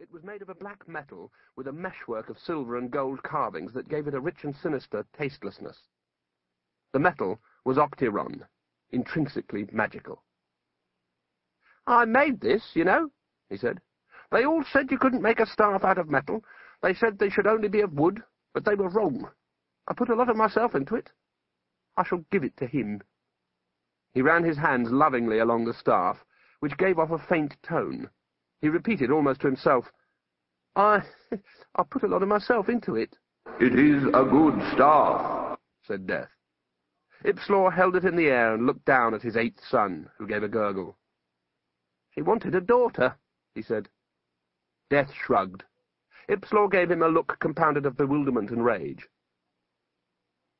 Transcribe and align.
It 0.00 0.10
was 0.10 0.24
made 0.24 0.40
of 0.40 0.48
a 0.48 0.54
black 0.54 0.88
metal 0.88 1.30
with 1.56 1.68
a 1.68 1.72
meshwork 1.72 2.30
of 2.30 2.38
silver 2.38 2.78
and 2.78 2.90
gold 2.90 3.22
carvings 3.22 3.74
that 3.74 3.90
gave 3.90 4.06
it 4.06 4.14
a 4.14 4.20
rich 4.20 4.44
and 4.44 4.56
sinister 4.56 5.04
tastelessness. 5.12 5.76
The 6.94 6.98
metal 6.98 7.38
was 7.66 7.76
octiron, 7.76 8.46
intrinsically 8.88 9.68
magical. 9.70 10.24
I 11.86 12.06
made 12.06 12.40
this, 12.40 12.74
you 12.74 12.82
know, 12.82 13.10
he 13.50 13.58
said. 13.58 13.82
They 14.30 14.46
all 14.46 14.64
said 14.64 14.90
you 14.90 14.96
couldn't 14.96 15.20
make 15.20 15.38
a 15.38 15.44
staff 15.44 15.84
out 15.84 15.98
of 15.98 16.08
metal. 16.08 16.42
They 16.80 16.94
said 16.94 17.18
they 17.18 17.28
should 17.28 17.46
only 17.46 17.68
be 17.68 17.82
of 17.82 17.92
wood, 17.92 18.22
but 18.54 18.64
they 18.64 18.76
were 18.76 18.88
wrong. 18.88 19.30
I 19.86 19.92
put 19.92 20.08
a 20.08 20.14
lot 20.14 20.30
of 20.30 20.36
myself 20.36 20.74
into 20.74 20.94
it. 20.94 21.10
I 21.98 22.04
shall 22.04 22.24
give 22.30 22.42
it 22.42 22.56
to 22.56 22.66
him. 22.66 23.02
He 24.14 24.22
ran 24.22 24.44
his 24.44 24.56
hands 24.56 24.90
lovingly 24.90 25.40
along 25.40 25.66
the 25.66 25.74
staff, 25.74 26.24
which 26.60 26.78
gave 26.78 26.98
off 26.98 27.10
a 27.10 27.18
faint 27.18 27.54
tone. 27.62 28.08
He 28.60 28.68
repeated 28.68 29.10
almost 29.10 29.40
to 29.40 29.46
himself, 29.46 29.86
I... 30.76 31.02
I 31.76 31.82
put 31.88 32.02
a 32.02 32.08
lot 32.08 32.22
of 32.22 32.28
myself 32.28 32.68
into 32.68 32.96
it. 32.96 33.16
It 33.60 33.78
is 33.78 34.02
a 34.08 34.24
good 34.24 34.54
staff, 34.74 35.56
said 35.86 36.06
Death. 36.06 36.28
Ipslore 37.24 37.72
held 37.72 37.96
it 37.96 38.04
in 38.04 38.16
the 38.16 38.26
air 38.26 38.54
and 38.54 38.66
looked 38.66 38.84
down 38.84 39.14
at 39.14 39.22
his 39.22 39.36
eighth 39.36 39.60
son, 39.70 40.08
who 40.18 40.26
gave 40.26 40.42
a 40.42 40.48
gurgle. 40.48 40.96
She 42.14 42.22
wanted 42.22 42.54
a 42.54 42.60
daughter, 42.60 43.16
he 43.54 43.62
said. 43.62 43.88
Death 44.88 45.12
shrugged. 45.12 45.62
Ipslore 46.28 46.70
gave 46.70 46.90
him 46.90 47.02
a 47.02 47.08
look 47.08 47.38
compounded 47.40 47.86
of 47.86 47.96
bewilderment 47.96 48.50
and 48.50 48.64
rage. 48.64 49.06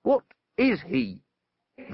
What 0.03 0.25
is 0.57 0.81
he? 0.83 1.21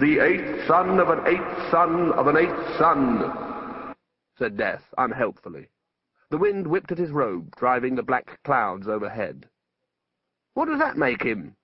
The 0.01 0.18
eighth 0.18 0.66
son 0.66 0.98
of 0.98 1.09
an 1.09 1.27
eighth 1.27 1.70
son 1.70 2.12
of 2.12 2.27
an 2.27 2.37
eighth 2.37 2.79
son, 2.79 3.95
said 4.37 4.57
Death, 4.57 4.82
unhelpfully. 4.98 5.68
The 6.29 6.39
wind 6.39 6.66
whipped 6.66 6.91
at 6.91 6.98
his 6.98 7.12
robe, 7.12 7.55
driving 7.57 7.95
the 7.95 8.03
black 8.03 8.43
clouds 8.43 8.89
overhead. 8.89 9.48
What 10.55 10.66
does 10.66 10.80
that 10.80 10.97
make 10.97 11.23
him? 11.23 11.55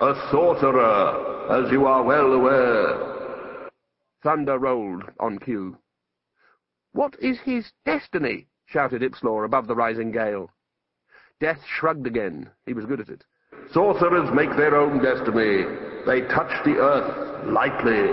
A 0.00 0.14
sorcerer, 0.30 1.46
as 1.50 1.70
you 1.70 1.84
are 1.84 2.02
well 2.02 2.32
aware. 2.32 3.70
Thunder 4.22 4.58
rolled 4.58 5.04
on 5.20 5.38
cue. 5.38 5.76
What 6.92 7.16
is 7.20 7.38
his 7.40 7.70
destiny? 7.84 8.46
shouted 8.64 9.02
Ipslore 9.02 9.44
above 9.44 9.66
the 9.66 9.76
rising 9.76 10.10
gale. 10.10 10.50
Death 11.38 11.62
shrugged 11.66 12.06
again. 12.06 12.48
He 12.64 12.72
was 12.72 12.86
good 12.86 13.00
at 13.00 13.10
it. 13.10 13.24
Sorcerers 13.72 14.32
make 14.32 14.56
their 14.56 14.74
own 14.74 15.02
destiny. 15.02 15.64
They 16.06 16.22
touch 16.28 16.64
the 16.64 16.78
earth 16.78 17.46
lightly. 17.46 18.08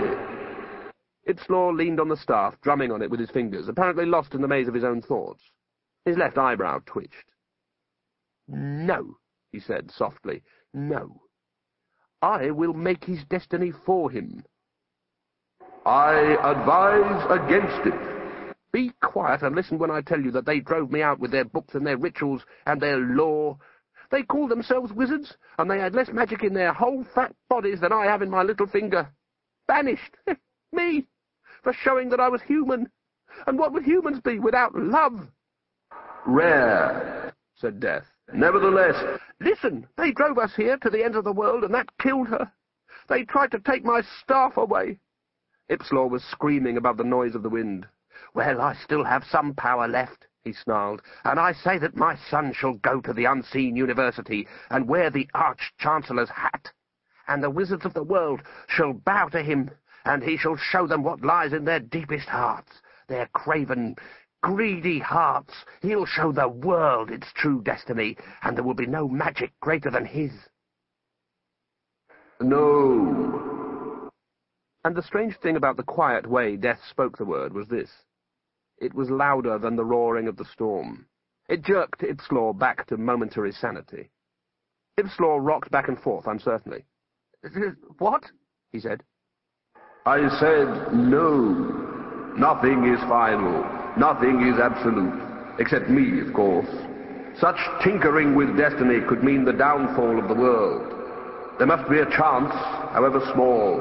Ipslore 1.26 1.72
leaned 1.72 2.00
on 2.00 2.08
the 2.08 2.16
staff, 2.18 2.60
drumming 2.60 2.92
on 2.92 3.00
it 3.00 3.10
with 3.10 3.20
his 3.20 3.30
fingers, 3.30 3.68
apparently 3.68 4.04
lost 4.04 4.34
in 4.34 4.42
the 4.42 4.48
maze 4.48 4.68
of 4.68 4.74
his 4.74 4.84
own 4.84 5.00
thoughts. 5.00 5.42
His 6.04 6.16
left 6.16 6.38
eyebrow 6.38 6.80
twitched. 6.86 7.30
No, 8.48 9.18
he 9.52 9.60
said 9.60 9.90
softly. 9.90 10.42
No. 10.72 11.22
I 12.22 12.50
will 12.50 12.74
make 12.74 13.04
his 13.04 13.24
destiny 13.24 13.70
for 13.70 14.10
him. 14.10 14.44
I 15.86 16.36
advise 16.42 17.26
against 17.30 17.86
it. 17.86 18.54
Be 18.72 18.92
quiet 19.02 19.42
and 19.42 19.56
listen 19.56 19.78
when 19.78 19.90
I 19.90 20.00
tell 20.00 20.20
you 20.20 20.30
that 20.32 20.46
they 20.46 20.60
drove 20.60 20.90
me 20.90 21.02
out 21.02 21.18
with 21.18 21.30
their 21.30 21.44
books 21.44 21.74
and 21.74 21.86
their 21.86 21.96
rituals 21.96 22.44
and 22.66 22.80
their 22.80 22.98
law. 22.98 23.58
They 24.10 24.22
called 24.22 24.50
themselves 24.50 24.92
wizards, 24.92 25.36
and 25.58 25.70
they 25.70 25.78
had 25.78 25.94
less 25.94 26.10
magic 26.12 26.42
in 26.42 26.54
their 26.54 26.72
whole 26.72 27.04
fat 27.14 27.34
bodies 27.48 27.80
than 27.80 27.92
I 27.92 28.04
have 28.04 28.22
in 28.22 28.30
my 28.30 28.42
little 28.42 28.66
finger. 28.66 29.08
Banished! 29.66 30.16
me! 30.72 31.06
For 31.62 31.72
showing 31.72 32.10
that 32.10 32.20
I 32.20 32.28
was 32.28 32.42
human. 32.42 32.90
And 33.46 33.58
what 33.58 33.72
would 33.72 33.84
humans 33.84 34.20
be 34.20 34.38
without 34.38 34.74
love? 34.74 35.28
Rare, 36.26 37.34
said 37.56 37.80
Death. 37.80 38.04
Nevertheless, 38.32 39.18
listen, 39.40 39.86
they 39.96 40.12
drove 40.12 40.38
us 40.38 40.54
here 40.54 40.76
to 40.78 40.90
the 40.90 41.04
end 41.04 41.16
of 41.16 41.24
the 41.24 41.32
world, 41.32 41.64
and 41.64 41.74
that 41.74 41.96
killed 41.98 42.28
her. 42.28 42.52
They 43.08 43.24
tried 43.24 43.50
to 43.52 43.58
take 43.58 43.84
my 43.84 44.02
staff 44.22 44.56
away. 44.56 45.00
Ipslore 45.68 46.08
was 46.08 46.22
screaming 46.24 46.76
above 46.76 46.96
the 46.96 47.04
noise 47.04 47.34
of 47.34 47.42
the 47.42 47.48
wind. 47.48 47.86
Well, 48.34 48.60
I 48.60 48.74
still 48.74 49.04
have 49.04 49.24
some 49.24 49.54
power 49.54 49.88
left, 49.88 50.26
he 50.42 50.52
snarled, 50.52 51.02
and 51.24 51.40
I 51.40 51.52
say 51.52 51.78
that 51.78 51.96
my 51.96 52.16
son 52.16 52.52
shall 52.52 52.74
go 52.74 53.00
to 53.00 53.12
the 53.12 53.24
unseen 53.24 53.76
university 53.76 54.46
and 54.70 54.88
wear 54.88 55.10
the 55.10 55.28
Arch-Chancellor's 55.34 56.30
hat, 56.30 56.72
and 57.28 57.42
the 57.42 57.50
wizards 57.50 57.84
of 57.84 57.94
the 57.94 58.02
world 58.02 58.42
shall 58.68 58.92
bow 58.92 59.28
to 59.28 59.42
him, 59.42 59.70
and 60.04 60.22
he 60.22 60.36
shall 60.36 60.56
show 60.56 60.86
them 60.86 61.02
what 61.02 61.24
lies 61.24 61.52
in 61.52 61.64
their 61.64 61.80
deepest 61.80 62.28
hearts, 62.28 62.80
their 63.08 63.26
craven, 63.26 63.96
greedy 64.42 64.98
hearts. 64.98 65.52
He'll 65.82 66.06
show 66.06 66.32
the 66.32 66.48
world 66.48 67.10
its 67.10 67.26
true 67.34 67.62
destiny, 67.62 68.16
and 68.42 68.56
there 68.56 68.64
will 68.64 68.74
be 68.74 68.86
no 68.86 69.08
magic 69.08 69.52
greater 69.60 69.90
than 69.90 70.06
his. 70.06 70.32
No. 72.40 74.10
And 74.84 74.96
the 74.96 75.02
strange 75.02 75.36
thing 75.38 75.56
about 75.56 75.76
the 75.76 75.82
quiet 75.82 76.26
way 76.26 76.56
Death 76.56 76.80
spoke 76.88 77.18
the 77.18 77.24
word 77.24 77.52
was 77.52 77.68
this. 77.68 77.90
It 78.78 78.94
was 78.94 79.10
louder 79.10 79.58
than 79.58 79.76
the 79.76 79.84
roaring 79.84 80.26
of 80.26 80.36
the 80.36 80.46
storm. 80.46 81.06
It 81.48 81.62
jerked 81.62 82.02
Ipslore 82.02 82.58
back 82.58 82.86
to 82.86 82.96
momentary 82.96 83.52
sanity. 83.52 84.10
Ipslore 84.98 85.44
rocked 85.44 85.70
back 85.70 85.88
and 85.88 86.00
forth 86.00 86.26
uncertainly. 86.26 86.84
What? 87.98 88.24
he 88.72 88.80
said. 88.80 89.02
I 90.06 90.28
said 90.38 90.94
no. 90.94 92.34
Nothing 92.36 92.94
is 92.94 93.00
final. 93.00 93.79
Nothing 93.96 94.46
is 94.46 94.58
absolute, 94.58 95.20
except 95.58 95.88
me, 95.88 96.20
of 96.20 96.32
course. 96.32 96.68
Such 97.38 97.58
tinkering 97.82 98.34
with 98.34 98.56
destiny 98.56 99.00
could 99.08 99.24
mean 99.24 99.44
the 99.44 99.52
downfall 99.52 100.18
of 100.18 100.28
the 100.28 100.34
world. 100.34 100.92
There 101.58 101.66
must 101.66 101.88
be 101.90 101.98
a 101.98 102.10
chance, 102.10 102.52
however 102.92 103.20
small. 103.32 103.80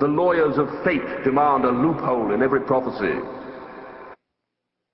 The 0.00 0.06
lawyers 0.08 0.58
of 0.58 0.68
fate 0.84 1.24
demand 1.24 1.64
a 1.64 1.70
loophole 1.70 2.32
in 2.32 2.42
every 2.42 2.60
prophecy. 2.60 3.18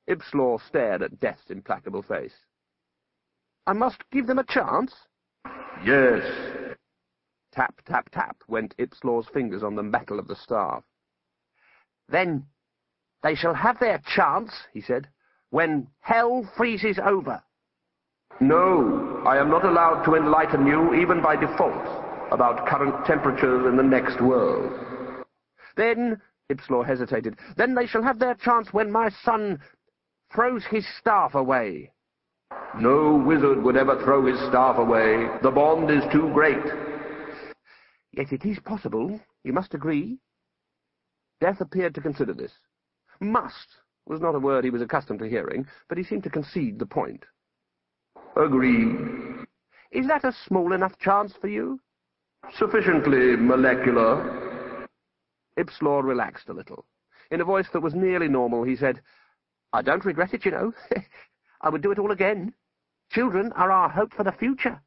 Ipslore 0.08 0.60
stared 0.66 1.02
at 1.02 1.20
Death's 1.20 1.50
implacable 1.50 2.02
face. 2.02 2.34
I 3.66 3.72
must 3.72 4.02
give 4.10 4.26
them 4.26 4.38
a 4.38 4.44
chance? 4.44 4.94
Yes. 5.84 6.22
Tap, 7.52 7.80
tap, 7.86 8.10
tap 8.10 8.36
went 8.48 8.76
Ipslore's 8.78 9.28
fingers 9.32 9.62
on 9.62 9.76
the 9.76 9.82
metal 9.82 10.18
of 10.18 10.28
the 10.28 10.36
staff. 10.36 10.82
Then 12.08 12.46
they 13.24 13.34
shall 13.34 13.54
have 13.54 13.80
their 13.80 14.00
chance, 14.14 14.52
he 14.72 14.82
said, 14.82 15.08
when 15.48 15.88
hell 16.00 16.48
freezes 16.56 16.98
over. 17.02 17.42
No, 18.38 19.22
I 19.26 19.38
am 19.38 19.48
not 19.48 19.64
allowed 19.64 20.04
to 20.04 20.14
enlighten 20.14 20.66
you, 20.66 20.94
even 20.94 21.22
by 21.22 21.34
default, 21.34 22.04
about 22.30 22.68
current 22.68 23.06
temperatures 23.06 23.66
in 23.66 23.78
the 23.78 23.82
next 23.82 24.20
world. 24.20 24.70
Then, 25.74 26.20
Ipslore 26.50 26.86
hesitated, 26.86 27.38
then 27.56 27.74
they 27.74 27.86
shall 27.86 28.02
have 28.02 28.18
their 28.18 28.34
chance 28.34 28.72
when 28.72 28.92
my 28.92 29.08
son 29.24 29.58
throws 30.34 30.64
his 30.66 30.86
staff 30.98 31.34
away. 31.34 31.92
No 32.78 33.14
wizard 33.26 33.62
would 33.62 33.76
ever 33.76 34.02
throw 34.04 34.26
his 34.26 34.38
staff 34.50 34.76
away. 34.76 35.28
The 35.42 35.50
bond 35.50 35.90
is 35.90 36.04
too 36.12 36.30
great. 36.34 36.62
Yet 38.12 38.32
it 38.32 38.44
is 38.44 38.58
possible, 38.58 39.18
you 39.44 39.54
must 39.54 39.72
agree. 39.72 40.18
Death 41.40 41.62
appeared 41.62 41.94
to 41.94 42.02
consider 42.02 42.34
this. 42.34 42.52
Must 43.20 43.68
was 44.06 44.20
not 44.20 44.34
a 44.34 44.38
word 44.38 44.64
he 44.64 44.70
was 44.70 44.82
accustomed 44.82 45.18
to 45.20 45.28
hearing, 45.28 45.66
but 45.88 45.98
he 45.98 46.04
seemed 46.04 46.24
to 46.24 46.30
concede 46.30 46.78
the 46.78 46.86
point. 46.86 47.24
Agreed. 48.36 49.46
Is 49.92 50.06
that 50.08 50.24
a 50.24 50.34
small 50.46 50.72
enough 50.72 50.98
chance 50.98 51.32
for 51.40 51.48
you? 51.48 51.80
Sufficiently 52.56 53.36
molecular. 53.36 54.88
Ipslore 55.58 56.04
relaxed 56.04 56.48
a 56.48 56.52
little. 56.52 56.84
In 57.30 57.40
a 57.40 57.44
voice 57.44 57.68
that 57.72 57.80
was 57.80 57.94
nearly 57.94 58.28
normal, 58.28 58.64
he 58.64 58.76
said, 58.76 59.00
I 59.72 59.82
don't 59.82 60.04
regret 60.04 60.34
it, 60.34 60.44
you 60.44 60.50
know. 60.50 60.72
I 61.62 61.70
would 61.70 61.82
do 61.82 61.92
it 61.92 61.98
all 61.98 62.10
again. 62.10 62.52
Children 63.10 63.52
are 63.52 63.70
our 63.70 63.88
hope 63.88 64.12
for 64.12 64.24
the 64.24 64.32
future. 64.32 64.80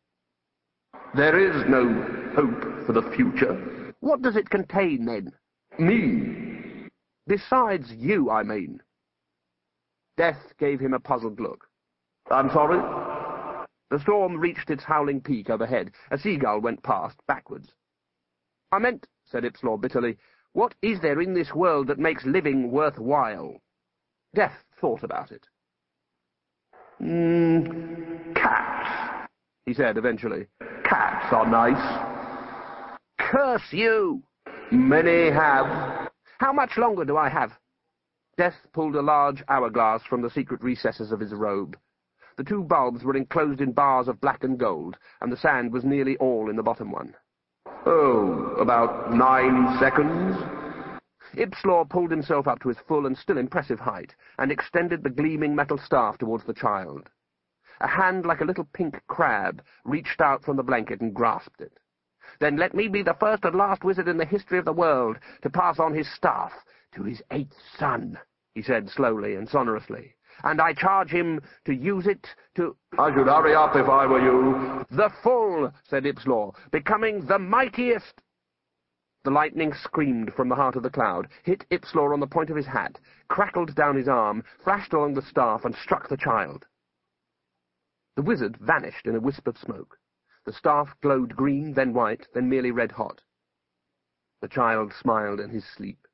There 1.16 1.40
is 1.40 1.66
no 1.68 1.88
hope 2.36 2.86
for 2.86 2.94
the 2.94 3.10
future. 3.16 3.94
What 4.02 4.22
does 4.22 4.36
it 4.36 4.50
contain, 4.50 5.06
then? 5.06 5.32
Me. 5.80 6.47
Besides 7.28 7.92
you, 7.92 8.30
I 8.30 8.44
mean. 8.44 8.82
Death 10.16 10.54
gave 10.58 10.80
him 10.80 10.94
a 10.94 11.00
puzzled 11.00 11.40
look. 11.40 11.66
I'm 12.32 12.50
sorry? 12.52 12.80
The 13.92 14.00
storm 14.00 14.38
reached 14.38 14.70
its 14.70 14.84
howling 14.84 15.22
peak 15.22 15.50
overhead. 15.50 15.92
A 16.12 16.18
seagull 16.18 16.60
went 16.60 16.84
past, 16.84 17.18
backwards. 17.28 17.70
I 18.72 18.80
meant, 18.80 19.08
said 19.26 19.44
Ipslore 19.44 19.80
bitterly, 19.80 20.18
what 20.54 20.74
is 20.82 21.00
there 21.02 21.22
in 21.22 21.34
this 21.34 21.54
world 21.54 21.88
that 21.88 22.00
makes 22.00 22.26
living 22.26 22.72
worthwhile? 22.72 23.62
Death 24.34 24.64
thought 24.82 25.04
about 25.04 25.32
it. 25.32 25.46
Mm, 27.02 28.36
cats, 28.36 29.30
he 29.66 29.74
said 29.74 29.98
eventually. 29.98 30.48
Cats 30.84 31.32
are 31.32 31.48
nice. 31.48 32.98
Curse 33.20 33.72
you! 33.72 34.24
Many 34.72 35.30
have. 35.32 36.07
How 36.40 36.54
much 36.54 36.78
longer 36.78 37.04
do 37.04 37.18
I 37.18 37.30
have? 37.30 37.58
Death 38.38 38.68
pulled 38.72 38.96
a 38.96 39.02
large 39.02 39.44
hourglass 39.50 40.04
from 40.04 40.22
the 40.22 40.30
secret 40.30 40.62
recesses 40.62 41.12
of 41.12 41.20
his 41.20 41.34
robe. 41.34 41.76
The 42.38 42.44
two 42.44 42.64
bulbs 42.64 43.04
were 43.04 43.16
enclosed 43.16 43.62
in 43.62 43.72
bars 43.72 44.08
of 44.08 44.22
black 44.22 44.44
and 44.44 44.60
gold, 44.60 44.98
and 45.20 45.32
the 45.32 45.38
sand 45.38 45.74
was 45.74 45.84
nearly 45.84 46.16
all 46.18 46.50
in 46.52 46.56
the 46.56 46.62
bottom 46.62 46.92
one. 46.92 47.16
Oh, 47.88 48.56
about 48.60 49.12
nine 49.12 49.80
seconds? 49.80 50.38
Ipslore 51.34 51.90
pulled 51.90 52.12
himself 52.12 52.48
up 52.48 52.60
to 52.60 52.70
his 52.70 52.78
full 52.88 53.08
and 53.08 53.18
still 53.18 53.40
impressive 53.40 53.80
height, 53.80 54.16
and 54.38 54.52
extended 54.52 55.04
the 55.04 55.10
gleaming 55.10 55.56
metal 55.56 55.80
staff 55.80 56.20
towards 56.20 56.44
the 56.46 56.54
child. 56.54 57.10
A 57.82 57.88
hand 57.88 58.26
like 58.26 58.42
a 58.42 58.46
little 58.46 58.68
pink 58.74 59.02
crab 59.08 59.64
reached 59.84 60.22
out 60.22 60.44
from 60.44 60.58
the 60.58 60.64
blanket 60.64 61.02
and 61.02 61.14
grasped 61.16 61.62
it. 61.62 61.80
Then 62.40 62.58
let 62.58 62.74
me 62.74 62.88
be 62.88 63.02
the 63.02 63.14
first 63.14 63.46
and 63.46 63.56
last 63.56 63.84
wizard 63.84 64.08
in 64.08 64.18
the 64.18 64.26
history 64.26 64.60
of 64.60 64.66
the 64.66 64.74
world 64.74 65.18
to 65.42 65.50
pass 65.50 65.80
on 65.80 65.94
his 65.94 66.08
staff 66.14 66.52
to 66.96 67.04
his 67.04 67.22
eighth 67.32 67.56
son, 67.78 68.20
he 68.54 68.62
said 68.62 68.90
slowly 68.90 69.36
and 69.36 69.48
sonorously. 69.48 70.16
And 70.44 70.62
I 70.62 70.74
charge 70.74 71.10
him 71.10 71.42
to 71.66 71.74
use 71.74 72.06
it 72.06 72.28
to... 72.56 72.76
I 72.98 73.14
should 73.14 73.28
hurry 73.28 73.56
up 73.56 73.76
if 73.76 73.88
I 73.88 74.06
were 74.06 74.22
you. 74.22 74.86
The 74.92 75.10
full, 75.24 75.72
said 75.84 76.06
Ipslore, 76.06 76.54
becoming 76.72 77.26
the 77.26 77.40
mightiest... 77.40 78.22
The 79.24 79.32
lightning 79.32 79.74
screamed 79.74 80.34
from 80.36 80.48
the 80.48 80.56
heart 80.56 80.76
of 80.76 80.84
the 80.84 80.90
cloud, 80.90 81.28
hit 81.44 81.66
Ipslore 81.70 82.14
on 82.14 82.20
the 82.20 82.28
point 82.28 82.50
of 82.50 82.56
his 82.56 82.68
hat, 82.68 83.00
crackled 83.28 83.76
down 83.76 83.96
his 83.96 84.08
arm, 84.08 84.44
flashed 84.64 84.94
along 84.94 85.16
the 85.16 85.22
staff, 85.22 85.66
and 85.66 85.76
struck 85.76 86.08
the 86.08 86.18
child. 86.18 86.66
The 88.16 88.22
wizard 88.22 88.58
vanished 88.58 89.06
in 89.06 89.16
a 89.16 89.20
wisp 89.20 89.48
of 89.48 89.58
smoke. 89.58 89.98
The 90.48 90.54
staff 90.54 90.96
glowed 91.02 91.36
green, 91.36 91.74
then 91.74 91.94
white, 91.94 92.30
then 92.34 92.48
merely 92.48 92.72
red-hot. 92.72 93.22
The 94.40 94.48
child 94.48 94.94
smiled 94.94 95.42
in 95.42 95.50
his 95.50 95.66
sleep. 95.66 96.08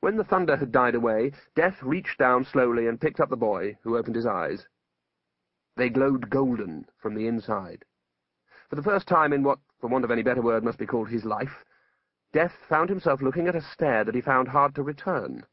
When 0.00 0.16
the 0.16 0.24
thunder 0.24 0.56
had 0.56 0.72
died 0.72 0.94
away, 0.94 1.32
Death 1.54 1.82
reached 1.82 2.18
down 2.18 2.46
slowly 2.46 2.86
and 2.86 2.98
picked 2.98 3.20
up 3.20 3.28
the 3.28 3.36
boy, 3.36 3.76
who 3.82 3.98
opened 3.98 4.16
his 4.16 4.24
eyes. 4.24 4.66
They 5.76 5.90
glowed 5.90 6.30
golden 6.30 6.86
from 6.96 7.14
the 7.14 7.26
inside. 7.26 7.84
For 8.70 8.76
the 8.76 8.82
first 8.82 9.06
time 9.06 9.34
in 9.34 9.42
what, 9.42 9.58
for 9.78 9.88
want 9.88 10.06
of 10.06 10.10
any 10.10 10.22
better 10.22 10.40
word, 10.40 10.64
must 10.64 10.78
be 10.78 10.86
called 10.86 11.10
his 11.10 11.26
life, 11.26 11.66
Death 12.32 12.54
found 12.70 12.88
himself 12.88 13.20
looking 13.20 13.48
at 13.48 13.54
a 13.54 13.60
stare 13.60 14.02
that 14.02 14.14
he 14.14 14.22
found 14.22 14.48
hard 14.48 14.74
to 14.76 14.82
return. 14.82 15.44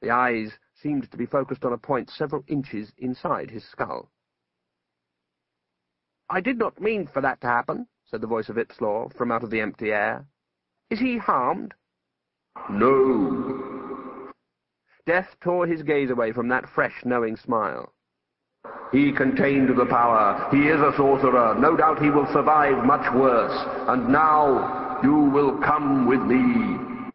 The 0.00 0.10
eyes 0.10 0.58
seemed 0.74 1.08
to 1.12 1.16
be 1.16 1.26
focused 1.26 1.64
on 1.64 1.72
a 1.72 1.78
point 1.78 2.10
several 2.10 2.42
inches 2.48 2.92
inside 2.98 3.52
his 3.52 3.64
skull. 3.64 4.10
I 6.28 6.40
did 6.40 6.58
not 6.58 6.80
mean 6.80 7.06
for 7.06 7.20
that 7.20 7.40
to 7.42 7.46
happen, 7.46 7.86
said 8.10 8.20
the 8.20 8.26
voice 8.26 8.48
of 8.48 8.56
Ipslore 8.56 9.12
from 9.16 9.30
out 9.30 9.44
of 9.44 9.50
the 9.50 9.60
empty 9.60 9.92
air. 9.92 10.26
Is 10.90 10.98
he 10.98 11.18
harmed? 11.18 11.74
No. 12.68 14.32
Death 15.06 15.36
tore 15.40 15.66
his 15.66 15.82
gaze 15.82 16.10
away 16.10 16.32
from 16.32 16.48
that 16.48 16.68
fresh, 16.68 17.04
knowing 17.04 17.36
smile. 17.36 17.92
He 18.90 19.12
contained 19.12 19.68
the 19.68 19.86
power. 19.86 20.48
He 20.50 20.68
is 20.68 20.80
a 20.80 20.92
sorcerer. 20.96 21.54
No 21.58 21.76
doubt 21.76 22.02
he 22.02 22.10
will 22.10 22.26
survive 22.32 22.84
much 22.84 23.12
worse. 23.14 23.56
And 23.88 24.08
now 24.08 24.98
you 25.02 25.14
will 25.14 25.58
come 25.58 26.06
with 26.08 26.20
me. 26.20 27.12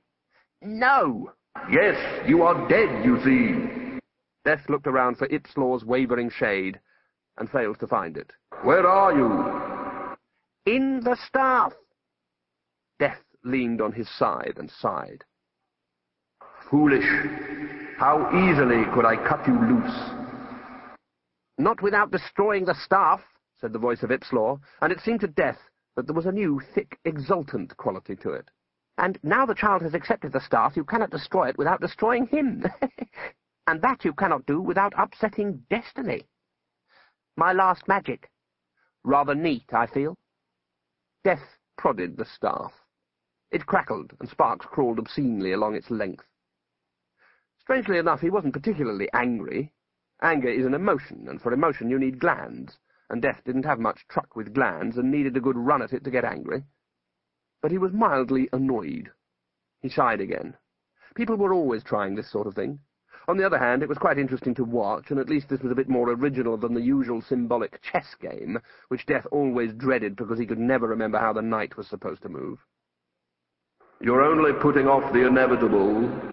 No. 0.61 1.31
Yes, 1.69 1.97
you 2.27 2.43
are 2.43 2.67
dead, 2.69 3.03
you 3.03 3.21
see. 3.23 3.99
Death 4.45 4.69
looked 4.69 4.87
around 4.87 5.17
for 5.17 5.27
Ipslore's 5.27 5.83
wavering 5.83 6.29
shade 6.29 6.79
and 7.37 7.49
failed 7.49 7.79
to 7.79 7.87
find 7.87 8.17
it. 8.17 8.31
Where 8.63 8.87
are 8.87 9.13
you? 9.13 10.15
In 10.65 11.01
the 11.03 11.17
staff. 11.27 11.73
Death 12.99 13.23
leaned 13.43 13.81
on 13.81 13.91
his 13.91 14.09
side 14.09 14.55
and 14.57 14.69
sighed. 14.69 15.23
Foolish. 16.69 17.07
How 17.97 18.29
easily 18.29 18.85
could 18.93 19.05
I 19.05 19.15
cut 19.27 19.47
you 19.47 19.59
loose? 19.59 20.11
Not 21.57 21.81
without 21.81 22.11
destroying 22.11 22.65
the 22.65 22.75
staff, 22.75 23.21
said 23.59 23.73
the 23.73 23.79
voice 23.79 24.03
of 24.03 24.11
Ipslore, 24.11 24.59
and 24.81 24.91
it 24.91 24.99
seemed 25.01 25.21
to 25.21 25.27
Death 25.27 25.59
that 25.95 26.07
there 26.07 26.15
was 26.15 26.25
a 26.25 26.31
new, 26.31 26.61
thick, 26.73 26.97
exultant 27.05 27.75
quality 27.77 28.15
to 28.17 28.31
it. 28.31 28.49
And 28.97 29.19
now 29.23 29.45
the 29.45 29.55
child 29.55 29.81
has 29.81 29.93
accepted 29.93 30.31
the 30.31 30.41
staff, 30.41 30.75
you 30.75 30.83
cannot 30.83 31.11
destroy 31.11 31.49
it 31.49 31.57
without 31.57 31.81
destroying 31.81 32.27
him. 32.27 32.65
and 33.67 33.81
that 33.81 34.03
you 34.05 34.13
cannot 34.13 34.45
do 34.45 34.61
without 34.61 34.93
upsetting 34.97 35.63
destiny. 35.69 36.23
My 37.35 37.53
last 37.53 37.87
magic. 37.87 38.29
Rather 39.03 39.35
neat, 39.35 39.73
I 39.73 39.87
feel. 39.87 40.17
Death 41.23 41.57
prodded 41.77 42.17
the 42.17 42.25
staff. 42.25 42.73
It 43.51 43.65
crackled, 43.65 44.13
and 44.19 44.29
sparks 44.29 44.65
crawled 44.65 44.99
obscenely 44.99 45.51
along 45.51 45.75
its 45.75 45.89
length. 45.89 46.25
Strangely 47.59 47.97
enough, 47.97 48.21
he 48.21 48.29
wasn't 48.29 48.53
particularly 48.53 49.09
angry. 49.13 49.71
Anger 50.21 50.49
is 50.49 50.65
an 50.65 50.73
emotion, 50.73 51.27
and 51.27 51.41
for 51.41 51.51
emotion 51.51 51.89
you 51.89 51.99
need 51.99 52.19
glands, 52.19 52.77
and 53.09 53.21
Death 53.21 53.41
didn't 53.43 53.65
have 53.65 53.79
much 53.79 54.07
truck 54.07 54.35
with 54.35 54.53
glands 54.53 54.97
and 54.97 55.11
needed 55.11 55.35
a 55.35 55.41
good 55.41 55.57
run 55.57 55.81
at 55.81 55.93
it 55.93 56.03
to 56.03 56.11
get 56.11 56.25
angry 56.25 56.63
but 57.61 57.71
he 57.71 57.77
was 57.77 57.93
mildly 57.93 58.49
annoyed. 58.51 59.11
He 59.81 59.89
sighed 59.89 60.19
again. 60.19 60.57
People 61.15 61.35
were 61.35 61.53
always 61.53 61.83
trying 61.83 62.15
this 62.15 62.31
sort 62.31 62.47
of 62.47 62.55
thing. 62.55 62.79
On 63.27 63.37
the 63.37 63.45
other 63.45 63.59
hand, 63.59 63.83
it 63.83 63.89
was 63.89 63.97
quite 63.97 64.17
interesting 64.17 64.55
to 64.55 64.63
watch, 64.63 65.11
and 65.11 65.19
at 65.19 65.29
least 65.29 65.47
this 65.49 65.61
was 65.61 65.71
a 65.71 65.75
bit 65.75 65.89
more 65.89 66.09
original 66.09 66.57
than 66.57 66.73
the 66.73 66.81
usual 66.81 67.21
symbolic 67.21 67.79
chess 67.81 68.15
game, 68.19 68.59
which 68.87 69.05
Death 69.05 69.27
always 69.31 69.73
dreaded 69.73 70.15
because 70.15 70.39
he 70.39 70.45
could 70.45 70.59
never 70.59 70.87
remember 70.87 71.19
how 71.19 71.31
the 71.31 71.41
knight 71.41 71.77
was 71.77 71.87
supposed 71.87 72.23
to 72.23 72.29
move. 72.29 72.59
You're 73.99 74.23
only 74.23 74.53
putting 74.53 74.87
off 74.87 75.13
the 75.13 75.27
inevitable. 75.27 76.31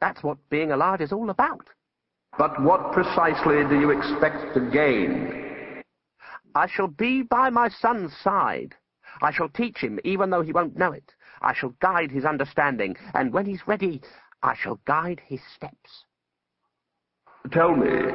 That's 0.00 0.22
what 0.22 0.38
being 0.50 0.70
alive 0.70 1.00
is 1.00 1.12
all 1.12 1.30
about. 1.30 1.66
But 2.38 2.62
what 2.62 2.92
precisely 2.92 3.64
do 3.68 3.80
you 3.80 3.90
expect 3.90 4.54
to 4.54 4.70
gain? 4.70 5.82
I 6.54 6.68
shall 6.68 6.86
be 6.86 7.22
by 7.22 7.50
my 7.50 7.68
son's 7.68 8.16
side. 8.16 8.76
I 9.20 9.32
shall 9.32 9.48
teach 9.48 9.78
him, 9.78 9.98
even 10.04 10.30
though 10.30 10.42
he 10.42 10.52
won't 10.52 10.76
know 10.76 10.92
it. 10.92 11.14
I 11.42 11.52
shall 11.52 11.74
guide 11.80 12.12
his 12.12 12.24
understanding, 12.24 12.96
and 13.14 13.32
when 13.32 13.46
he's 13.46 13.66
ready, 13.66 14.00
I 14.42 14.54
shall 14.54 14.80
guide 14.84 15.20
his 15.26 15.40
steps. 15.54 16.04
Tell 17.52 17.74
me, 17.74 18.12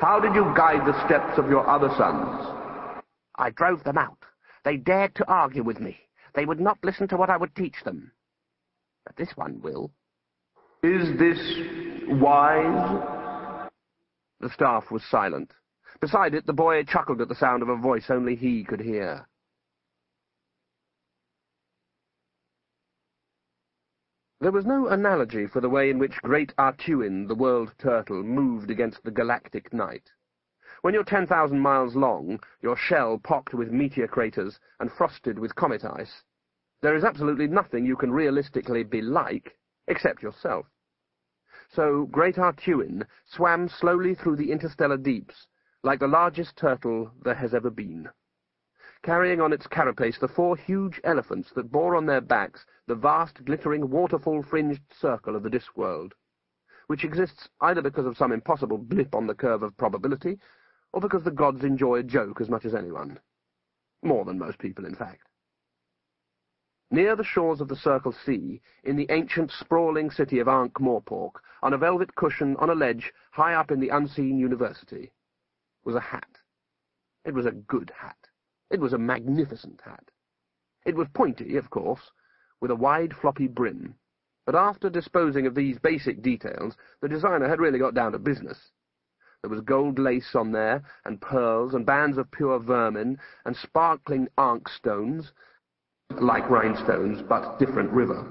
how 0.00 0.18
did 0.18 0.34
you 0.34 0.52
guide 0.56 0.86
the 0.86 1.06
steps 1.06 1.38
of 1.38 1.48
your 1.48 1.68
other 1.68 1.88
sons? 1.96 3.02
I 3.36 3.50
drove 3.50 3.84
them 3.84 3.98
out. 3.98 4.18
They 4.64 4.76
dared 4.76 5.14
to 5.16 5.28
argue 5.28 5.62
with 5.62 5.80
me. 5.80 5.98
They 6.34 6.44
would 6.44 6.60
not 6.60 6.78
listen 6.82 7.08
to 7.08 7.16
what 7.16 7.30
I 7.30 7.36
would 7.36 7.54
teach 7.54 7.76
them. 7.84 8.12
But 9.04 9.16
this 9.16 9.30
one 9.36 9.60
will. 9.60 9.92
Is 10.82 11.16
this 11.18 11.38
wise? 12.20 13.68
The 14.40 14.50
staff 14.50 14.90
was 14.90 15.02
silent. 15.04 15.52
Beside 16.00 16.34
it, 16.34 16.46
the 16.46 16.52
boy 16.52 16.82
chuckled 16.84 17.20
at 17.20 17.28
the 17.28 17.34
sound 17.34 17.62
of 17.62 17.68
a 17.68 17.76
voice 17.76 18.06
only 18.10 18.34
he 18.34 18.64
could 18.64 18.80
hear. 18.80 19.26
There 24.42 24.50
was 24.50 24.66
no 24.66 24.88
analogy 24.88 25.46
for 25.46 25.60
the 25.60 25.68
way 25.68 25.88
in 25.88 26.00
which 26.00 26.20
great 26.22 26.52
A'Tuin, 26.58 27.28
the 27.28 27.34
world 27.36 27.72
turtle, 27.78 28.24
moved 28.24 28.72
against 28.72 29.04
the 29.04 29.12
galactic 29.12 29.72
night. 29.72 30.10
When 30.80 30.92
you're 30.92 31.04
10,000 31.04 31.60
miles 31.60 31.94
long, 31.94 32.40
your 32.60 32.76
shell 32.76 33.20
pocked 33.22 33.54
with 33.54 33.70
meteor 33.70 34.08
craters 34.08 34.58
and 34.80 34.90
frosted 34.90 35.38
with 35.38 35.54
comet 35.54 35.84
ice, 35.84 36.24
there 36.80 36.96
is 36.96 37.04
absolutely 37.04 37.46
nothing 37.46 37.86
you 37.86 37.94
can 37.94 38.10
realistically 38.10 38.82
be 38.82 39.00
like 39.00 39.56
except 39.86 40.24
yourself. 40.24 40.66
So 41.68 42.06
Great 42.06 42.34
A'Tuin 42.34 43.06
swam 43.24 43.68
slowly 43.68 44.16
through 44.16 44.34
the 44.34 44.50
interstellar 44.50 44.96
deeps, 44.96 45.46
like 45.84 46.00
the 46.00 46.08
largest 46.08 46.56
turtle 46.56 47.12
there 47.22 47.36
has 47.36 47.54
ever 47.54 47.70
been 47.70 48.10
carrying 49.02 49.40
on 49.40 49.52
its 49.52 49.66
carapace 49.66 50.18
the 50.18 50.28
four 50.28 50.56
huge 50.56 51.00
elephants 51.04 51.50
that 51.54 51.72
bore 51.72 51.96
on 51.96 52.06
their 52.06 52.20
backs 52.20 52.64
the 52.86 52.94
vast, 52.94 53.44
glittering, 53.44 53.90
waterfall-fringed 53.90 54.80
circle 55.00 55.36
of 55.36 55.42
the 55.42 55.50
Discworld, 55.50 56.12
which 56.86 57.04
exists 57.04 57.48
either 57.60 57.82
because 57.82 58.06
of 58.06 58.16
some 58.16 58.32
impossible 58.32 58.78
blip 58.78 59.14
on 59.14 59.26
the 59.26 59.34
curve 59.34 59.62
of 59.62 59.76
probability, 59.76 60.38
or 60.92 61.00
because 61.00 61.24
the 61.24 61.30
gods 61.30 61.64
enjoy 61.64 61.96
a 61.96 62.02
joke 62.02 62.40
as 62.40 62.48
much 62.48 62.64
as 62.64 62.74
anyone. 62.74 63.18
More 64.02 64.24
than 64.24 64.38
most 64.38 64.58
people, 64.58 64.84
in 64.84 64.94
fact. 64.94 65.28
Near 66.90 67.16
the 67.16 67.24
shores 67.24 67.62
of 67.62 67.68
the 67.68 67.76
Circle 67.76 68.14
Sea, 68.26 68.60
in 68.84 68.96
the 68.96 69.06
ancient, 69.10 69.50
sprawling 69.50 70.10
city 70.10 70.38
of 70.40 70.48
Ankh-Morpork, 70.48 71.36
on 71.62 71.72
a 71.72 71.78
velvet 71.78 72.14
cushion 72.14 72.56
on 72.56 72.68
a 72.68 72.74
ledge 72.74 73.12
high 73.30 73.54
up 73.54 73.70
in 73.70 73.80
the 73.80 73.88
unseen 73.88 74.38
university, 74.38 75.10
was 75.84 75.94
a 75.94 76.00
hat. 76.00 76.38
It 77.24 77.32
was 77.32 77.46
a 77.46 77.52
good 77.52 77.92
hat. 77.96 78.21
It 78.72 78.80
was 78.80 78.94
a 78.94 78.98
magnificent 78.98 79.82
hat. 79.84 80.10
It 80.86 80.96
was 80.96 81.06
pointy, 81.12 81.56
of 81.58 81.68
course, 81.68 82.10
with 82.60 82.70
a 82.70 82.76
wide 82.76 83.14
floppy 83.14 83.46
brim, 83.46 83.94
but 84.46 84.54
after 84.54 84.88
disposing 84.88 85.46
of 85.46 85.54
these 85.54 85.78
basic 85.78 86.22
details, 86.22 86.74
the 87.02 87.08
designer 87.08 87.48
had 87.48 87.60
really 87.60 87.78
got 87.78 87.94
down 87.94 88.12
to 88.12 88.18
business. 88.18 88.72
There 89.42 89.50
was 89.50 89.60
gold 89.60 89.98
lace 89.98 90.34
on 90.34 90.52
there, 90.52 90.82
and 91.04 91.20
pearls, 91.20 91.74
and 91.74 91.84
bands 91.84 92.16
of 92.16 92.30
pure 92.30 92.58
vermin, 92.58 93.18
and 93.44 93.54
sparkling 93.54 94.28
ankh 94.38 94.68
stones, 94.70 95.32
like 96.20 96.48
rhinestones, 96.48 97.20
but 97.22 97.58
different 97.58 97.90
river. 97.90 98.26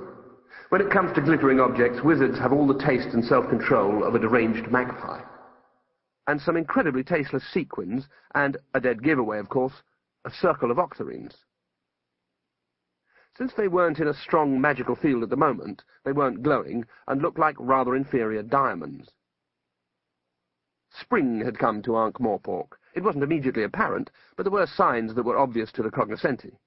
When 0.70 0.82
it 0.82 0.90
comes 0.90 1.14
to 1.14 1.22
glittering 1.22 1.60
objects, 1.60 2.02
wizards 2.02 2.40
have 2.40 2.52
all 2.52 2.66
the 2.66 2.80
taste 2.84 3.14
and 3.14 3.24
self-control 3.24 4.04
of 4.04 4.16
a 4.16 4.20
deranged 4.20 4.72
magpie. 4.72 5.22
and 6.28 6.42
some 6.42 6.56
incredibly 6.56 7.04
tasteless 7.04 7.44
sequins, 7.52 8.08
and, 8.34 8.58
a 8.74 8.80
dead 8.80 9.04
giveaway 9.04 9.38
of 9.38 9.50
course, 9.50 9.84
a 10.24 10.32
circle 10.32 10.72
of 10.72 10.78
octarines. 10.78 11.46
Since 13.38 13.54
they 13.54 13.68
weren't 13.68 14.00
in 14.00 14.08
a 14.08 14.14
strong 14.14 14.60
magical 14.60 14.96
field 14.96 15.24
at 15.24 15.30
the 15.30 15.38
moment, 15.38 15.84
they 16.04 16.12
weren't 16.12 16.44
glowing, 16.44 16.86
and 17.08 17.22
looked 17.22 17.40
like 17.40 17.56
rather 17.58 17.96
inferior 17.96 18.44
diamonds. 18.44 19.12
Spring 20.90 21.40
had 21.40 21.58
come 21.58 21.82
to 21.84 21.98
Ankh-Morpork. 21.98 22.78
It 22.94 23.04
wasn't 23.04 23.24
immediately 23.24 23.64
apparent, 23.64 24.12
but 24.36 24.44
there 24.44 24.52
were 24.52 24.68
signs 24.68 25.16
that 25.16 25.24
were 25.24 25.38
obvious 25.38 25.72
to 25.72 25.82
the 25.82 25.90
cognoscenti. 25.90 26.60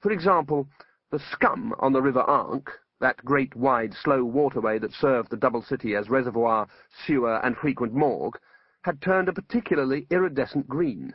For 0.00 0.12
example, 0.12 0.68
the 1.10 1.18
scum 1.18 1.74
on 1.80 1.92
the 1.92 2.00
river 2.00 2.24
Ankh, 2.30 2.70
that 3.00 3.24
great, 3.24 3.56
wide, 3.56 3.92
slow 3.92 4.24
waterway 4.24 4.78
that 4.78 4.92
served 4.92 5.30
the 5.30 5.36
double 5.36 5.62
city 5.62 5.96
as 5.96 6.08
reservoir, 6.08 6.68
sewer, 7.04 7.44
and 7.44 7.56
frequent 7.56 7.92
morgue, 7.92 8.38
had 8.82 9.02
turned 9.02 9.28
a 9.28 9.32
particularly 9.32 10.06
iridescent 10.08 10.68
green. 10.68 11.14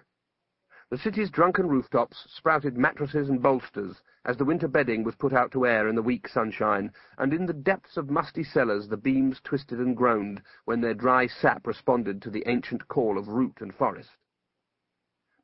The 0.90 0.98
city's 0.98 1.30
drunken 1.30 1.68
rooftops 1.68 2.26
sprouted 2.34 2.78
mattresses 2.78 3.28
and 3.30 3.42
bolsters 3.42 4.02
as 4.24 4.38
the 4.38 4.46
winter 4.46 4.70
bedding 4.70 5.04
was 5.04 5.18
put 5.18 5.34
out 5.34 5.52
to 5.52 5.66
air 5.68 5.90
in 5.90 5.96
the 5.96 6.02
weak 6.02 6.30
sunshine, 6.30 6.94
and 7.18 7.34
in 7.34 7.46
the 7.46 7.54
depths 7.54 7.98
of 7.98 8.10
musty 8.10 8.42
cellars 8.42 8.88
the 8.88 8.96
beams 8.96 9.42
twisted 9.42 9.82
and 9.82 9.98
groaned 9.98 10.42
when 10.64 10.80
their 10.80 10.94
dry 10.94 11.28
sap 11.28 11.68
responded 11.68 12.22
to 12.22 12.30
the 12.30 12.48
ancient 12.48 12.88
call 12.88 13.18
of 13.18 13.28
root 13.28 13.60
and 13.60 13.76
forest. 13.76 14.12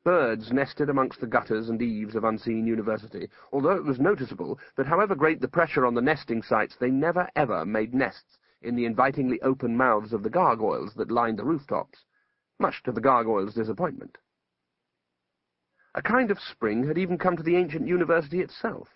Birds 0.06 0.54
nested 0.54 0.90
amongst 0.90 1.20
the 1.20 1.28
gutters 1.28 1.68
and 1.68 1.82
eaves 1.82 2.16
of 2.16 2.24
Unseen 2.24 2.66
University, 2.66 3.30
although 3.52 3.76
it 3.76 3.84
was 3.84 4.00
noticeable 4.00 4.58
that 4.78 4.88
however 4.88 5.14
great 5.14 5.42
the 5.42 5.50
pressure 5.50 5.86
on 5.86 5.94
the 5.94 6.02
nesting 6.02 6.42
sites, 6.42 6.78
they 6.78 6.90
never 6.90 7.30
ever 7.36 7.66
made 7.66 7.94
nests 7.94 8.40
in 8.62 8.78
the 8.78 8.86
invitingly 8.86 9.42
open 9.42 9.76
mouths 9.76 10.14
of 10.14 10.24
the 10.24 10.30
gargoyles 10.30 10.94
that 10.94 11.12
lined 11.12 11.38
the 11.38 11.44
rooftops, 11.44 12.06
much 12.60 12.82
to 12.84 12.94
the 12.94 13.02
gargoyles' 13.02 13.56
disappointment. 13.56 14.18
A 15.96 16.02
kind 16.02 16.32
of 16.32 16.40
spring 16.40 16.88
had 16.88 16.98
even 16.98 17.20
come 17.20 17.38
to 17.38 17.44
the 17.44 17.56
ancient 17.56 17.88
university 17.88 18.42
itself. 18.42 18.90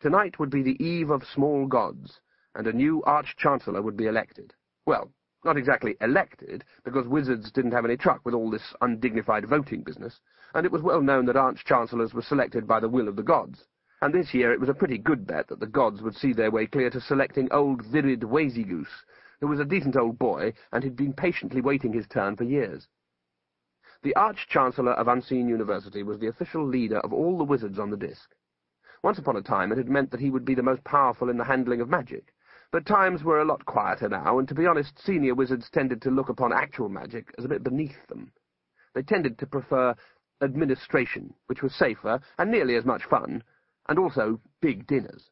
Tonight 0.00 0.38
would 0.38 0.48
be 0.48 0.62
the 0.62 0.82
eve 0.82 1.10
of 1.10 1.24
small 1.24 1.66
gods, 1.66 2.20
and 2.54 2.66
a 2.66 2.72
new 2.72 3.02
arch-chancellor 3.02 3.82
would 3.82 3.98
be 3.98 4.06
elected. 4.06 4.54
Well, 4.86 5.12
not 5.44 5.58
exactly 5.58 5.94
elected, 6.00 6.64
because 6.84 7.06
wizards 7.06 7.52
didn't 7.52 7.72
have 7.72 7.84
any 7.84 7.98
truck 7.98 8.24
with 8.24 8.32
all 8.32 8.50
this 8.50 8.74
undignified 8.80 9.46
voting 9.46 9.82
business, 9.82 10.20
and 10.54 10.64
it 10.64 10.72
was 10.72 10.80
well 10.80 11.02
known 11.02 11.26
that 11.26 11.36
arch-chancellors 11.36 12.14
were 12.14 12.22
selected 12.22 12.66
by 12.66 12.80
the 12.80 12.88
will 12.88 13.08
of 13.08 13.16
the 13.16 13.22
gods, 13.22 13.66
and 14.00 14.14
this 14.14 14.32
year 14.32 14.54
it 14.54 14.60
was 14.60 14.70
a 14.70 14.74
pretty 14.74 14.96
good 14.96 15.26
bet 15.26 15.48
that 15.48 15.60
the 15.60 15.66
gods 15.66 16.00
would 16.00 16.16
see 16.16 16.32
their 16.32 16.50
way 16.50 16.66
clear 16.66 16.88
to 16.88 17.00
selecting 17.00 17.52
old 17.52 17.82
Virrid 17.84 18.20
Wayzygoose, 18.20 19.04
who 19.40 19.48
was 19.48 19.60
a 19.60 19.66
decent 19.66 19.96
old 19.96 20.18
boy 20.18 20.54
and 20.72 20.82
had 20.82 20.96
been 20.96 21.12
patiently 21.12 21.60
waiting 21.60 21.92
his 21.92 22.06
turn 22.06 22.36
for 22.36 22.44
years. 22.44 22.88
The 24.02 24.16
Arch-Chancellor 24.16 24.94
of 24.94 25.06
Unseen 25.06 25.48
University 25.48 26.02
was 26.02 26.18
the 26.18 26.26
official 26.26 26.66
leader 26.66 26.98
of 26.98 27.12
all 27.12 27.38
the 27.38 27.44
wizards 27.44 27.78
on 27.78 27.90
the 27.90 27.96
disk. 27.96 28.34
Once 29.00 29.16
upon 29.16 29.36
a 29.36 29.42
time 29.42 29.70
it 29.70 29.78
had 29.78 29.88
meant 29.88 30.10
that 30.10 30.18
he 30.18 30.30
would 30.30 30.44
be 30.44 30.56
the 30.56 30.62
most 30.62 30.82
powerful 30.82 31.28
in 31.28 31.36
the 31.36 31.44
handling 31.44 31.80
of 31.80 31.88
magic, 31.88 32.34
but 32.72 32.84
times 32.84 33.22
were 33.22 33.40
a 33.40 33.44
lot 33.44 33.64
quieter 33.64 34.08
now, 34.08 34.40
and 34.40 34.48
to 34.48 34.56
be 34.56 34.66
honest, 34.66 34.98
senior 34.98 35.36
wizards 35.36 35.70
tended 35.70 36.02
to 36.02 36.10
look 36.10 36.28
upon 36.28 36.52
actual 36.52 36.88
magic 36.88 37.32
as 37.38 37.44
a 37.44 37.48
bit 37.48 37.62
beneath 37.62 38.06
them. 38.08 38.32
They 38.92 39.02
tended 39.02 39.38
to 39.38 39.46
prefer 39.46 39.94
administration, 40.40 41.34
which 41.46 41.62
was 41.62 41.72
safer 41.72 42.20
and 42.38 42.50
nearly 42.50 42.74
as 42.74 42.84
much 42.84 43.04
fun, 43.04 43.44
and 43.88 44.00
also 44.00 44.40
big 44.60 44.84
dinners. 44.88 45.30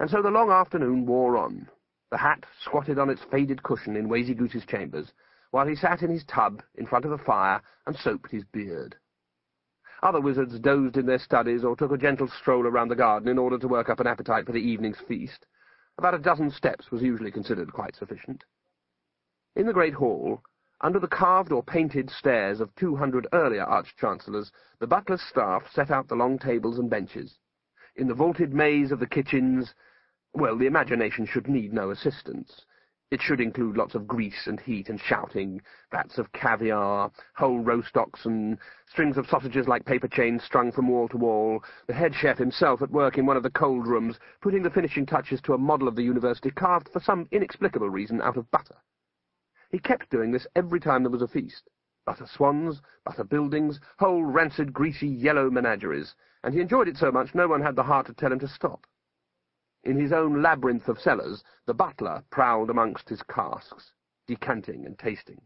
And 0.00 0.08
so 0.08 0.22
the 0.22 0.30
long 0.30 0.50
afternoon 0.50 1.04
wore 1.04 1.36
on. 1.36 1.68
The 2.10 2.16
hat 2.16 2.46
squatted 2.62 2.98
on 2.98 3.10
its 3.10 3.22
faded 3.24 3.62
cushion 3.62 3.94
in 3.94 4.08
Wazy 4.08 4.34
chambers, 4.66 5.12
while 5.52 5.66
he 5.66 5.76
sat 5.76 6.02
in 6.02 6.10
his 6.10 6.24
tub 6.24 6.62
in 6.74 6.86
front 6.86 7.04
of 7.04 7.10
the 7.10 7.24
fire 7.24 7.62
and 7.86 7.94
soaped 7.94 8.30
his 8.30 8.42
beard. 8.52 8.96
Other 10.02 10.20
wizards 10.20 10.58
dozed 10.58 10.96
in 10.96 11.06
their 11.06 11.18
studies 11.18 11.62
or 11.62 11.76
took 11.76 11.92
a 11.92 11.98
gentle 11.98 12.26
stroll 12.26 12.66
around 12.66 12.88
the 12.88 12.96
garden 12.96 13.28
in 13.28 13.38
order 13.38 13.58
to 13.58 13.68
work 13.68 13.88
up 13.88 14.00
an 14.00 14.06
appetite 14.06 14.46
for 14.46 14.52
the 14.52 14.58
evening's 14.58 14.98
feast. 15.06 15.46
About 15.98 16.14
a 16.14 16.18
dozen 16.18 16.50
steps 16.50 16.90
was 16.90 17.02
usually 17.02 17.30
considered 17.30 17.72
quite 17.72 17.94
sufficient. 17.94 18.42
In 19.54 19.66
the 19.66 19.74
great 19.74 19.94
hall, 19.94 20.42
under 20.80 20.98
the 20.98 21.06
carved 21.06 21.52
or 21.52 21.62
painted 21.62 22.10
stares 22.10 22.58
of 22.58 22.74
two 22.74 22.96
hundred 22.96 23.28
earlier 23.32 23.62
arch-chancellors, 23.62 24.50
the 24.80 24.86
butler's 24.86 25.22
staff 25.22 25.62
set 25.70 25.90
out 25.90 26.08
the 26.08 26.16
long 26.16 26.38
tables 26.38 26.78
and 26.78 26.90
benches. 26.90 27.38
In 27.94 28.08
the 28.08 28.14
vaulted 28.14 28.54
maze 28.54 28.90
of 28.90 28.98
the 28.98 29.06
kitchens, 29.06 29.74
well, 30.32 30.56
the 30.56 30.66
imagination 30.66 31.26
should 31.26 31.46
need 31.46 31.74
no 31.74 31.90
assistance. 31.90 32.64
It 33.12 33.20
should 33.20 33.42
include 33.42 33.76
lots 33.76 33.94
of 33.94 34.06
grease 34.06 34.46
and 34.46 34.58
heat 34.58 34.88
and 34.88 34.98
shouting, 34.98 35.60
vats 35.90 36.16
of 36.16 36.32
caviar, 36.32 37.10
whole 37.34 37.58
roast 37.58 37.94
oxen, 37.94 38.58
strings 38.86 39.18
of 39.18 39.26
sausages 39.26 39.68
like 39.68 39.84
paper 39.84 40.08
chains 40.08 40.42
strung 40.42 40.72
from 40.72 40.88
wall 40.88 41.08
to 41.08 41.18
wall, 41.18 41.62
the 41.86 41.92
head 41.92 42.14
chef 42.14 42.38
himself 42.38 42.80
at 42.80 42.90
work 42.90 43.18
in 43.18 43.26
one 43.26 43.36
of 43.36 43.42
the 43.42 43.50
cold 43.50 43.86
rooms, 43.86 44.18
putting 44.40 44.62
the 44.62 44.70
finishing 44.70 45.04
touches 45.04 45.42
to 45.42 45.52
a 45.52 45.58
model 45.58 45.88
of 45.88 45.94
the 45.94 46.02
university 46.02 46.50
carved 46.50 46.88
for 46.88 47.00
some 47.00 47.28
inexplicable 47.30 47.90
reason 47.90 48.22
out 48.22 48.38
of 48.38 48.50
butter. 48.50 48.76
He 49.70 49.78
kept 49.78 50.08
doing 50.08 50.32
this 50.32 50.46
every 50.56 50.80
time 50.80 51.02
there 51.02 51.12
was 51.12 51.20
a 51.20 51.28
feast. 51.28 51.68
Butter 52.06 52.26
swans, 52.26 52.80
butter 53.04 53.24
buildings, 53.24 53.78
whole 53.98 54.24
rancid, 54.24 54.72
greasy, 54.72 55.06
yellow 55.06 55.50
menageries, 55.50 56.14
and 56.42 56.54
he 56.54 56.62
enjoyed 56.62 56.88
it 56.88 56.96
so 56.96 57.12
much 57.12 57.34
no 57.34 57.46
one 57.46 57.60
had 57.60 57.76
the 57.76 57.82
heart 57.82 58.06
to 58.06 58.14
tell 58.14 58.32
him 58.32 58.38
to 58.38 58.48
stop. 58.48 58.86
In 59.84 59.98
his 59.98 60.12
own 60.12 60.42
labyrinth 60.42 60.88
of 60.88 61.00
cellars, 61.00 61.42
the 61.66 61.74
butler 61.74 62.22
prowled 62.30 62.70
amongst 62.70 63.08
his 63.08 63.22
casks, 63.24 63.92
decanting 64.26 64.86
and 64.86 64.96
tasting. 64.96 65.42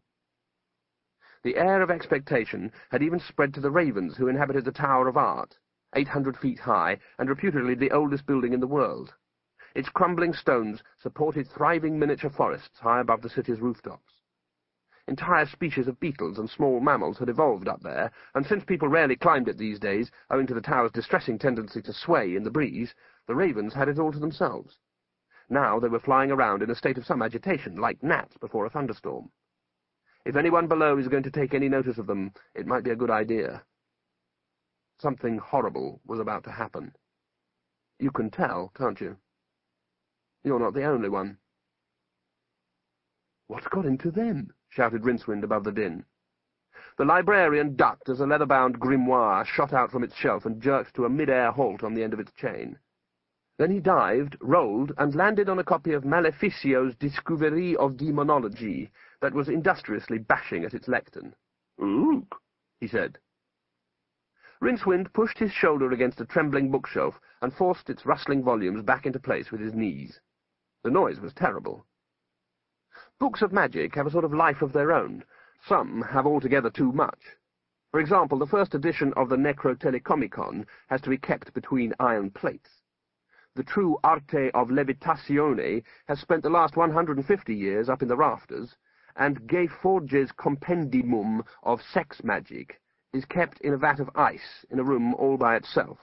The 1.42 1.56
air 1.56 1.80
of 1.80 1.90
expectation 1.90 2.72
had 2.90 3.02
even 3.02 3.18
spread 3.18 3.54
to 3.54 3.60
the 3.60 3.70
ravens 3.70 4.16
who 4.16 4.28
inhabited 4.28 4.64
the 4.64 4.72
Tower 4.72 5.08
of 5.08 5.16
Art, 5.16 5.58
eight 5.94 6.08
hundred 6.08 6.36
feet 6.36 6.58
high, 6.58 6.98
and 7.18 7.28
reputedly 7.28 7.74
the 7.74 7.92
oldest 7.92 8.26
building 8.26 8.52
in 8.52 8.60
the 8.60 8.66
world. 8.66 9.14
Its 9.74 9.88
crumbling 9.88 10.34
stones 10.34 10.82
supported 10.98 11.48
thriving 11.48 11.98
miniature 11.98 12.30
forests 12.30 12.80
high 12.80 13.00
above 13.00 13.22
the 13.22 13.30
city's 13.30 13.60
rooftops. 13.60 14.20
Entire 15.08 15.46
species 15.46 15.86
of 15.86 16.00
beetles 16.00 16.38
and 16.38 16.50
small 16.50 16.80
mammals 16.80 17.18
had 17.18 17.28
evolved 17.28 17.68
up 17.68 17.80
there, 17.82 18.10
and 18.34 18.44
since 18.44 18.64
people 18.64 18.88
rarely 18.88 19.16
climbed 19.16 19.48
it 19.48 19.56
these 19.56 19.78
days, 19.78 20.10
owing 20.30 20.46
to 20.46 20.54
the 20.54 20.60
tower's 20.60 20.90
distressing 20.90 21.38
tendency 21.38 21.80
to 21.80 21.92
sway 21.92 22.34
in 22.34 22.42
the 22.42 22.50
breeze, 22.50 22.94
the 23.26 23.34
ravens 23.34 23.74
had 23.74 23.88
it 23.88 23.98
all 23.98 24.12
to 24.12 24.18
themselves. 24.18 24.78
Now 25.48 25.78
they 25.78 25.88
were 25.88 26.00
flying 26.00 26.30
around 26.30 26.62
in 26.62 26.70
a 26.70 26.74
state 26.74 26.98
of 26.98 27.06
some 27.06 27.22
agitation, 27.22 27.76
like 27.76 28.02
gnats 28.02 28.36
before 28.36 28.66
a 28.66 28.70
thunderstorm. 28.70 29.30
If 30.24 30.34
anyone 30.34 30.66
below 30.66 30.98
is 30.98 31.08
going 31.08 31.22
to 31.22 31.30
take 31.30 31.54
any 31.54 31.68
notice 31.68 31.98
of 31.98 32.06
them, 32.06 32.32
it 32.54 32.66
might 32.66 32.82
be 32.82 32.90
a 32.90 32.96
good 32.96 33.10
idea. 33.10 33.62
Something 34.98 35.38
horrible 35.38 36.00
was 36.04 36.18
about 36.18 36.42
to 36.44 36.50
happen. 36.50 36.96
You 37.98 38.10
can 38.10 38.30
tell, 38.30 38.72
can't 38.76 39.00
you? 39.00 39.18
You're 40.42 40.58
not 40.58 40.74
the 40.74 40.84
only 40.84 41.08
one. 41.08 41.38
What's 43.46 43.68
got 43.68 43.86
into 43.86 44.10
them? 44.10 44.52
shouted 44.68 45.02
Rincewind 45.02 45.44
above 45.44 45.64
the 45.64 45.72
din. 45.72 46.04
The 46.98 47.04
librarian 47.04 47.76
ducked 47.76 48.08
as 48.08 48.20
a 48.20 48.26
leather-bound 48.26 48.80
grimoire 48.80 49.44
shot 49.44 49.72
out 49.72 49.90
from 49.90 50.02
its 50.02 50.16
shelf 50.16 50.44
and 50.44 50.60
jerked 50.60 50.94
to 50.96 51.04
a 51.04 51.10
mid-air 51.10 51.52
halt 51.52 51.84
on 51.84 51.94
the 51.94 52.02
end 52.02 52.12
of 52.12 52.20
its 52.20 52.32
chain. 52.32 52.78
Then 53.58 53.70
he 53.70 53.80
dived, 53.80 54.36
rolled, 54.42 54.92
and 54.98 55.14
landed 55.14 55.48
on 55.48 55.58
a 55.58 55.64
copy 55.64 55.94
of 55.94 56.04
Maleficio's 56.04 56.94
Discoverie 56.94 57.74
of 57.76 57.96
Demonology 57.96 58.92
that 59.22 59.32
was 59.32 59.48
industriously 59.48 60.18
bashing 60.18 60.62
at 60.66 60.74
its 60.74 60.88
lectern. 60.88 61.34
Ooh, 61.80 62.26
he 62.78 62.86
said. 62.86 63.18
Rincewind 64.60 65.10
pushed 65.14 65.38
his 65.38 65.52
shoulder 65.52 65.90
against 65.90 66.20
a 66.20 66.26
trembling 66.26 66.70
bookshelf 66.70 67.18
and 67.40 67.50
forced 67.50 67.88
its 67.88 68.04
rustling 68.04 68.42
volumes 68.44 68.82
back 68.82 69.06
into 69.06 69.18
place 69.18 69.50
with 69.50 69.62
his 69.62 69.72
knees. 69.72 70.20
The 70.82 70.90
noise 70.90 71.18
was 71.18 71.32
terrible. 71.32 71.86
Books 73.18 73.40
of 73.40 73.52
magic 73.52 73.94
have 73.94 74.06
a 74.06 74.10
sort 74.10 74.24
of 74.26 74.34
life 74.34 74.60
of 74.60 74.74
their 74.74 74.92
own. 74.92 75.24
Some 75.66 76.02
have 76.02 76.26
altogether 76.26 76.68
too 76.68 76.92
much. 76.92 77.38
For 77.90 78.00
example, 78.00 78.38
the 78.38 78.46
first 78.46 78.74
edition 78.74 79.14
of 79.14 79.30
the 79.30 79.36
Necrotelicomnicon 79.36 80.66
has 80.88 81.00
to 81.00 81.08
be 81.08 81.16
kept 81.16 81.54
between 81.54 81.94
iron 81.98 82.30
plates 82.30 82.82
the 83.56 83.64
true 83.64 83.98
arte 84.04 84.50
of 84.50 84.68
levitazione 84.68 85.82
has 86.08 86.20
spent 86.20 86.42
the 86.42 86.50
last 86.50 86.76
150 86.76 87.54
years 87.54 87.88
up 87.88 88.02
in 88.02 88.08
the 88.08 88.16
rafters, 88.16 88.76
and 89.16 89.40
Ge 89.48 89.70
Fordge's 89.82 90.30
compendimum 90.32 91.42
of 91.62 91.80
sex 91.80 92.22
magic 92.22 92.82
is 93.14 93.24
kept 93.24 93.58
in 93.62 93.72
a 93.72 93.78
vat 93.78 93.98
of 93.98 94.10
ice 94.14 94.66
in 94.68 94.78
a 94.78 94.84
room 94.84 95.14
all 95.14 95.38
by 95.38 95.56
itself, 95.56 95.98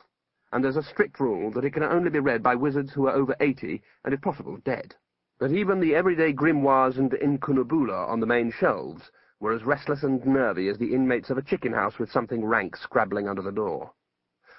and 0.51 0.63
there's 0.63 0.77
a 0.77 0.83
strict 0.83 1.19
rule 1.19 1.51
that 1.51 1.63
it 1.63 1.73
can 1.73 1.83
only 1.83 2.09
be 2.09 2.19
read 2.19 2.41
by 2.41 2.55
wizards 2.55 2.91
who 2.91 3.05
are 3.07 3.13
over 3.13 3.35
80 3.39 3.83
and, 4.03 4.15
if 4.15 4.21
possible, 4.21 4.57
dead. 4.65 4.95
But 5.37 5.51
even 5.51 5.79
the 5.79 5.93
everyday 5.93 6.33
grimoires 6.33 6.97
and 6.97 7.13
incunabula 7.13 8.07
on 8.07 8.19
the 8.19 8.25
main 8.25 8.51
shelves 8.51 9.11
were 9.39 9.53
as 9.53 9.63
restless 9.63 10.01
and 10.01 10.25
nervy 10.25 10.69
as 10.69 10.79
the 10.79 10.95
inmates 10.95 11.29
of 11.29 11.37
a 11.37 11.43
chicken 11.43 11.73
house 11.73 11.99
with 11.99 12.11
something 12.11 12.43
rank 12.43 12.75
scrabbling 12.75 13.27
under 13.27 13.43
the 13.43 13.51
door. 13.51 13.93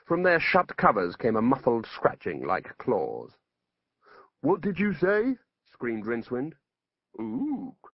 From 0.05 0.23
their 0.23 0.39
shut 0.39 0.77
covers 0.77 1.17
came 1.17 1.37
a 1.37 1.43
muffled 1.43 1.87
scratching 1.87 2.47
like 2.47 2.77
claws. 2.77 3.37
"'What 4.41 4.61
did 4.61 4.79
you 4.79 4.93
say?' 4.93 5.39
screamed 5.73 6.05
Rincewind. 6.05 6.55
"'Ook,' 7.19 7.93